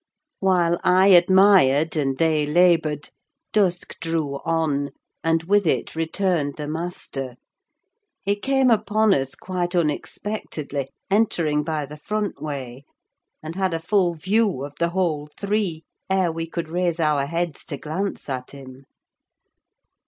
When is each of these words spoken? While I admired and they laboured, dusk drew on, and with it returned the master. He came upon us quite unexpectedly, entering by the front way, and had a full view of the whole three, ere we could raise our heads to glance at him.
While 0.39 0.79
I 0.83 1.09
admired 1.09 1.95
and 1.95 2.17
they 2.17 2.47
laboured, 2.47 3.11
dusk 3.53 3.99
drew 3.99 4.37
on, 4.43 4.89
and 5.23 5.43
with 5.43 5.67
it 5.67 5.95
returned 5.95 6.55
the 6.57 6.65
master. 6.65 7.35
He 8.23 8.35
came 8.35 8.71
upon 8.71 9.13
us 9.13 9.35
quite 9.35 9.75
unexpectedly, 9.75 10.89
entering 11.11 11.61
by 11.63 11.85
the 11.85 11.97
front 11.97 12.41
way, 12.41 12.83
and 13.43 13.53
had 13.53 13.75
a 13.75 13.79
full 13.79 14.15
view 14.15 14.63
of 14.65 14.73
the 14.79 14.89
whole 14.89 15.29
three, 15.37 15.83
ere 16.09 16.31
we 16.31 16.47
could 16.47 16.67
raise 16.67 16.99
our 16.99 17.27
heads 17.27 17.63
to 17.65 17.77
glance 17.77 18.27
at 18.27 18.49
him. 18.53 18.85